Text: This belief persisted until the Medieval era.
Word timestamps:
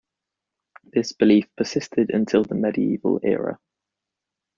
This 0.83 1.11
belief 1.11 1.47
persisted 1.55 2.09
until 2.09 2.43
the 2.43 2.55
Medieval 2.55 3.19
era. 3.21 3.59